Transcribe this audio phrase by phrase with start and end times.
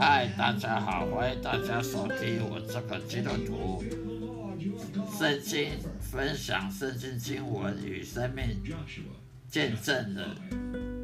[0.00, 3.84] 嗨，大家好，欢迎大家收听我这个基督徒
[5.18, 8.46] 圣经分享圣经经文与生命
[9.46, 10.34] 见证的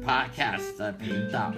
[0.03, 1.53] Podcast 的频道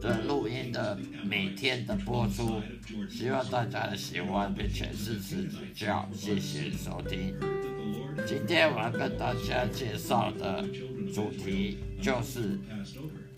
[0.00, 2.62] 的录音的每天的播出，
[3.10, 7.34] 希望大家喜欢并且支持指教，谢谢收听。
[8.24, 10.64] 今天我要跟大家介绍的
[11.12, 12.56] 主题就是，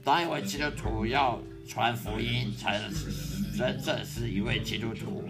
[0.05, 2.91] 当一位基督徒要传福音，才能
[3.57, 5.25] 真正是一位基督徒。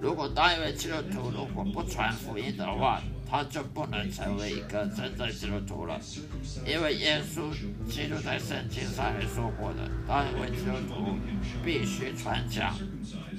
[0.00, 6.00] 如果当一位基督徒如果不传福音的话，他就不能成为一个真正基督徒了。
[6.66, 7.50] 因为耶稣
[7.86, 11.16] 基督在圣经上面说过的，当一位基督徒
[11.64, 12.74] 必须传讲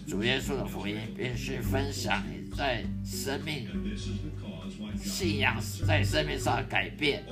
[0.08, 2.24] 主耶稣的福音，必须分享
[2.56, 3.68] 在生命
[4.98, 7.24] 信仰在生命上的改变，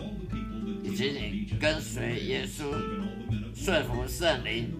[0.84, 2.74] 以及你跟随耶稣
[3.54, 4.72] 顺服圣灵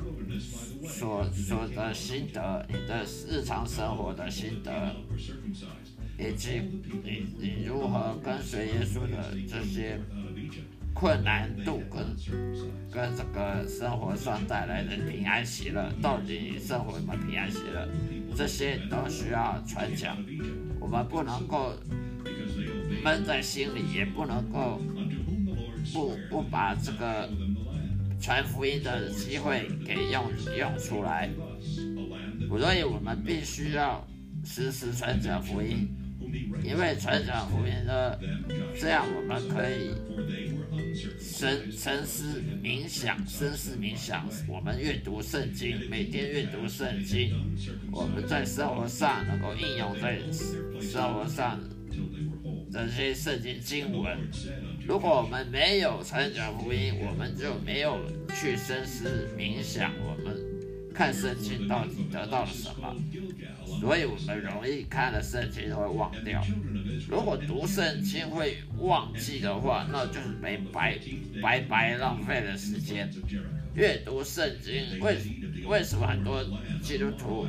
[0.88, 4.96] 所所的心得，你的日常生活的心得，
[6.18, 6.62] 以及
[7.04, 10.00] 你你如何跟随耶稣的这些
[10.94, 12.16] 困难度跟
[12.92, 17.88] 跟这个生活上带来的平安喜乐，到底你生活有没有平安喜乐，
[18.36, 20.18] 这些都需要传讲。
[20.80, 21.74] 我们不能够
[23.04, 24.80] 闷在心里，也不能够
[25.94, 27.30] 不不把这个
[28.20, 30.26] 传福音的机会给用
[30.58, 31.30] 用出来。
[32.50, 34.06] 所以我们必须要
[34.44, 35.88] 时时传讲福音，
[36.64, 38.18] 因为传讲福音呢，
[38.80, 39.92] 这样我们可以
[41.20, 44.28] 深深思冥想，深思冥想。
[44.48, 47.34] 我们阅读圣经，每天阅读圣经，
[47.92, 50.20] 我们在生活上能够应用在
[50.82, 51.60] 生活上
[52.72, 54.18] 这些圣经经文。
[54.86, 58.00] 如果我们没有传讲福音，我们就没有
[58.36, 60.36] 去深思冥想，我们
[61.00, 62.94] 看圣经到底得到了什么，
[63.80, 66.44] 所以我们容易看了圣经会忘掉。
[67.08, 71.00] 如果读圣经会忘记的话，那就是没白
[71.42, 73.10] 白白浪费了时间。
[73.74, 75.16] 阅读圣经为
[75.66, 76.44] 为什么很多
[76.84, 77.48] 基督徒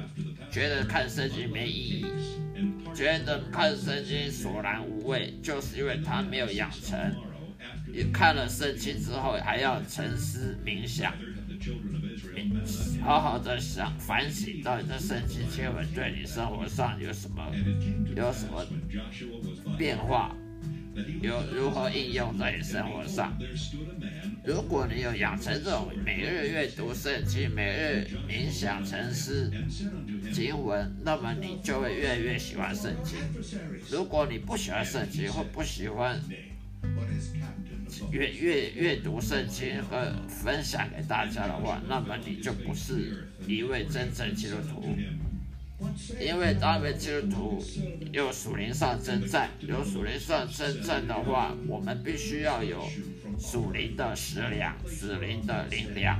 [0.49, 2.06] 觉得看圣经没意义，
[2.94, 6.97] 觉得看圣经索然无味，就是因为他没有养成。
[7.92, 11.12] 你看了圣经之后，还要沉思冥想，
[13.02, 17.52] 好好的想反省，到底这圣经经文对你生活上有什么
[18.16, 18.64] 有什么
[19.76, 20.34] 变化，
[21.20, 23.36] 有如何应用在你生活上。
[24.42, 29.52] 如果你有养成这种每日阅读圣经、每日冥想、沉思
[30.32, 33.18] 经文，那么你就会越来越喜欢圣经。
[33.90, 36.18] 如果你不喜欢圣经或不喜欢，
[38.11, 44.97] 阅阅阅读圣经和分享给大家的话，那么你就不是一位真正基督徒。
[46.21, 47.65] 因为当一位基督徒
[48.12, 52.87] 有属灵上征战，有属灵上征战的话，我们必须要有
[53.38, 56.19] 属灵的食粮、属灵的灵粮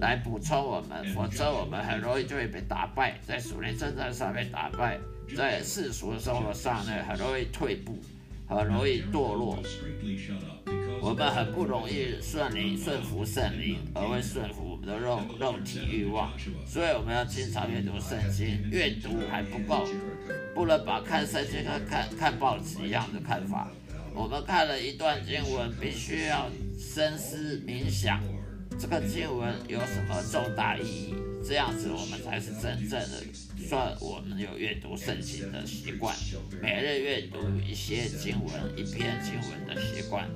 [0.00, 4.98] 来补充我们，否则我们很容易就会被打败，在属灵征战上被打败，
[5.36, 7.98] 在世俗生活上呢，很容易退步。
[8.56, 9.58] 很容易堕落，
[11.00, 16.32] 我们很不容易顺灵顺服圣灵，而会顺服我们的肉肉体欲望。
[16.66, 19.86] 所以我们要经常阅读圣经，阅读还不够，
[20.54, 23.70] 不能把看圣经跟看看报纸一样的看法。
[24.14, 28.20] 我们看了一段经文，必须要深思冥想，
[28.80, 31.14] 这个经文有什么重大意义？
[31.46, 33.22] 这样子我们才是真正的
[33.68, 36.16] 算我们有阅读圣经的习惯，
[36.62, 40.26] 每日阅读一些经文、一篇经文的习惯。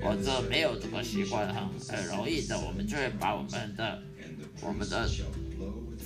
[0.00, 4.02] 我这没有这个习惯，很很容易的，我们就会把我们的
[4.60, 5.08] 我们的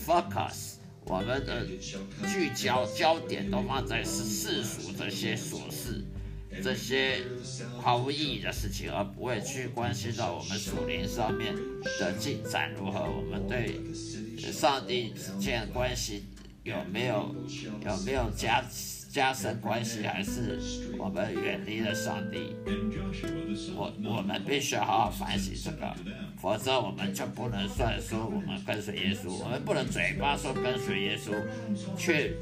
[0.07, 0.75] focus，
[1.07, 1.67] 我们的
[2.31, 6.05] 聚焦焦点都放在世俗这些琐事。
[6.63, 7.23] 这些
[7.81, 11.55] 毫无意义的事情，而不会去关心到我们属灵上面
[12.01, 13.81] 的进展如何，我们对
[14.53, 16.25] 上帝之间的关系
[16.63, 17.35] 有没有
[17.85, 18.65] 有没有加
[19.11, 20.59] 加深关系，还是
[20.99, 22.55] 我们远离了上帝？
[23.75, 25.95] 我我们必须要好好反省这个，
[26.41, 31.33] 否则我们就不能算说我们跟随耶稣，我们不能嘴巴说跟随耶稣，
[31.97, 32.35] 却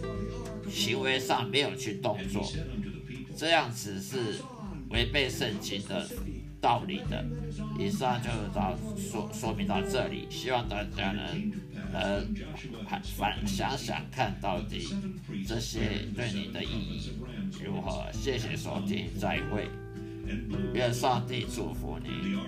[0.69, 2.51] 行为上没有去动作。
[3.37, 4.41] 这样子是
[4.91, 6.09] 违背圣经的
[6.61, 7.25] 道理的。
[7.79, 11.53] 以上就到说说明到这里，希望大家能
[11.93, 12.23] 呃
[13.17, 14.89] 反想想看到底
[15.47, 17.13] 这些对你的意义
[17.65, 18.05] 如何。
[18.13, 19.69] 谢谢收听，再会，
[20.73, 22.39] 愿上帝祝福你。